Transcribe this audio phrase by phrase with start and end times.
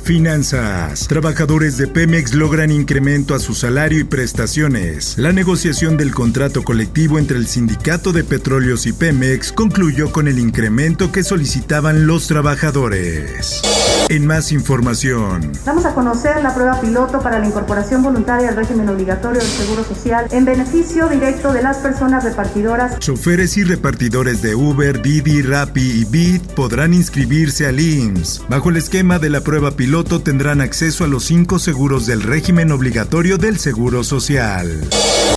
[0.00, 1.06] Finanzas.
[1.06, 5.16] Trabajadores de Pemex logran incremento a su salario y prestaciones.
[5.16, 10.40] La negociación del contrato colectivo entre el Sindicato de Petróleos y Pemex concluyó con el
[10.40, 13.62] incremento que solicitaban los trabajadores.
[14.08, 15.52] En más información.
[15.64, 19.84] Vamos a conocer la prueba piloto para la incorporación voluntaria al régimen obligatorio del Seguro
[19.84, 22.98] Social en beneficio directo de las personas repartidoras.
[22.98, 28.42] Choferes y repartidores de Uber, Didi, Rappi y Bit podrán inscribirse al IMSS.
[28.48, 29.81] Bajo el esquema de la prueba piloto
[30.22, 34.80] tendrán acceso a los cinco seguros del régimen obligatorio del Seguro Social.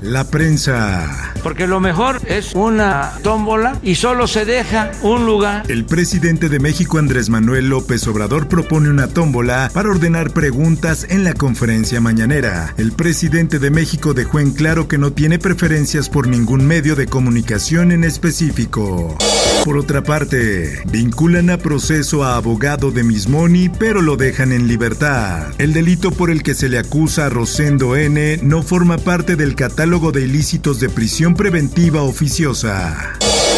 [0.01, 1.33] La prensa.
[1.41, 5.63] Porque lo mejor es una tómbola y solo se deja un lugar.
[5.69, 11.23] El presidente de México, Andrés Manuel López Obrador, propone una tómbola para ordenar preguntas en
[11.23, 12.73] la conferencia mañanera.
[12.77, 17.07] El presidente de México dejó en claro que no tiene preferencias por ningún medio de
[17.07, 19.17] comunicación en específico.
[19.63, 25.47] Por otra parte, vinculan a proceso a abogado de Mismoni, pero lo dejan en libertad.
[25.57, 29.55] El delito por el que se le acusa a Rosendo N no forma parte del
[29.55, 33.13] catálogo de ilícitos de prisión preventiva oficiosa.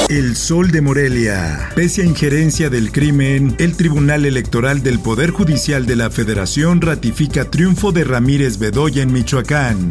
[0.08, 1.70] El Sol de Morelia.
[1.76, 7.46] Pese a injerencia del crimen, el Tribunal Electoral del Poder Judicial de la Federación ratifica
[7.46, 9.90] triunfo de Ramírez Bedoya en Michoacán.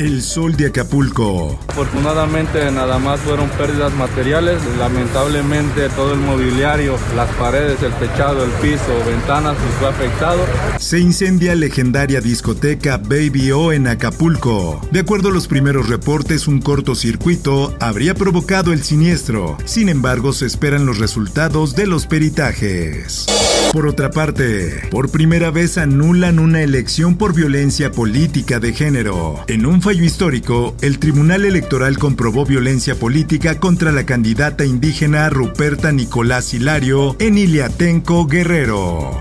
[0.00, 1.60] El Sol de Acapulco.
[1.68, 4.58] Afortunadamente nada más fueron pérdidas materiales.
[4.78, 10.40] Lamentablemente todo el mobiliario, las paredes, el techado, el piso, ventanas pues, fue afectado.
[10.78, 14.80] Se incendia legendaria discoteca Baby O en Acapulco.
[14.90, 19.58] De acuerdo a los primeros reportes, un cortocircuito habría provocado el siniestro.
[19.66, 23.26] Sin embargo, se esperan los resultados de los peritajes.
[23.74, 29.44] Por otra parte, por primera vez anulan una elección por violencia política de género.
[29.46, 35.90] En un fallo histórico, el Tribunal Electoral comprobó violencia política contra la candidata indígena Ruperta
[35.90, 39.20] Nicolás Hilario en Iliatenco, Guerrero.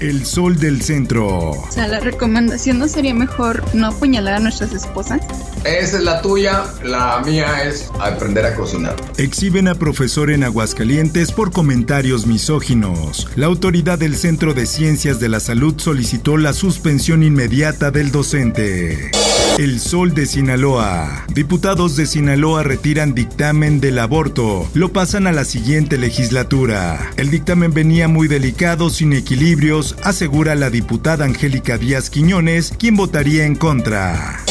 [0.00, 1.50] El sol del centro.
[1.50, 5.20] O sea, la recomendación no sería mejor no apuñalar a nuestras esposas.
[5.66, 8.94] Esa es la tuya, la mía es aprender a cocinar.
[9.16, 13.28] Exhiben a profesor en Aguascalientes por comentarios misóginos.
[13.34, 19.10] La autoridad del Centro de Ciencias de la Salud solicitó la suspensión inmediata del docente.
[19.58, 21.24] El Sol de Sinaloa.
[21.34, 24.68] Diputados de Sinaloa retiran dictamen del aborto.
[24.74, 27.10] Lo pasan a la siguiente legislatura.
[27.16, 33.46] El dictamen venía muy delicado, sin equilibrios, asegura la diputada Angélica Díaz Quiñones, quien votaría
[33.46, 34.44] en contra.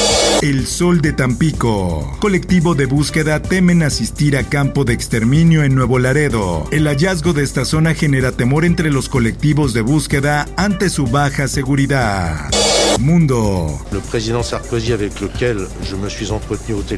[0.46, 2.16] El Sol de Tampico.
[2.20, 6.68] Colectivo de búsqueda temen asistir a campo de exterminio en Nuevo Laredo.
[6.72, 11.48] El hallazgo de esta zona genera temor entre los colectivos de búsqueda ante su baja
[11.48, 12.52] seguridad.
[13.00, 13.80] Mundo.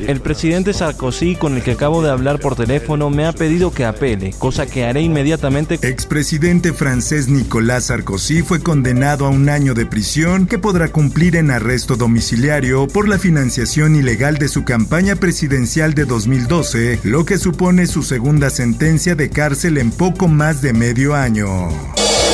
[0.07, 3.85] El presidente Sarkozy con el que acabo de hablar por teléfono me ha pedido que
[3.85, 5.79] apele, cosa que haré inmediatamente.
[5.81, 11.51] Expresidente francés Nicolás Sarkozy fue condenado a un año de prisión que podrá cumplir en
[11.51, 17.87] arresto domiciliario por la financiación ilegal de su campaña presidencial de 2012, lo que supone
[17.87, 21.69] su segunda sentencia de cárcel en poco más de medio año.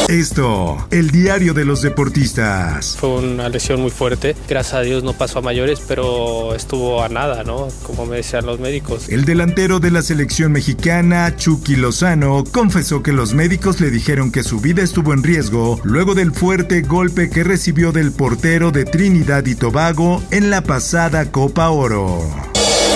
[0.09, 2.97] Esto, el diario de los deportistas.
[2.99, 4.35] Fue una lesión muy fuerte.
[4.49, 7.69] Gracias a Dios no pasó a mayores, pero estuvo a nada, ¿no?
[7.83, 9.07] Como me decían los médicos.
[9.09, 14.43] El delantero de la selección mexicana, Chucky Lozano, confesó que los médicos le dijeron que
[14.43, 19.45] su vida estuvo en riesgo luego del fuerte golpe que recibió del portero de Trinidad
[19.45, 22.19] y Tobago en la pasada Copa Oro.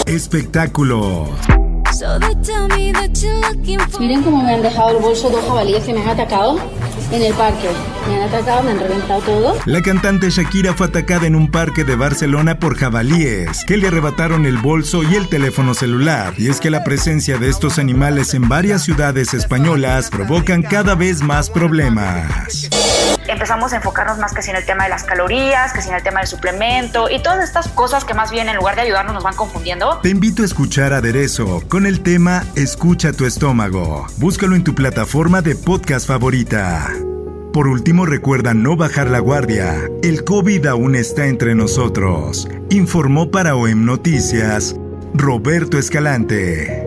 [0.06, 1.30] Espectáculos.
[4.00, 6.60] Miren cómo me han dejado el bolso dos jabalíes que me han atacado
[7.12, 7.70] en el parque.
[8.08, 9.58] Me han atacado, me han reventado todo.
[9.66, 14.46] La cantante Shakira fue atacada en un parque de Barcelona por jabalíes, que le arrebataron
[14.46, 16.34] el bolso y el teléfono celular.
[16.38, 21.22] Y es que la presencia de estos animales en varias ciudades españolas provocan cada vez
[21.22, 22.70] más problemas
[23.38, 25.96] empezamos a enfocarnos más que si en el tema de las calorías, que si en
[25.96, 29.14] el tema del suplemento y todas estas cosas que más bien en lugar de ayudarnos
[29.14, 30.00] nos van confundiendo.
[30.02, 34.08] Te invito a escuchar Aderezo con el tema Escucha tu estómago.
[34.18, 36.90] Búscalo en tu plataforma de podcast favorita.
[37.54, 39.88] Por último, recuerda no bajar la guardia.
[40.02, 42.48] El COVID aún está entre nosotros.
[42.72, 44.76] Informó para OEM Noticias
[45.14, 46.87] Roberto Escalante.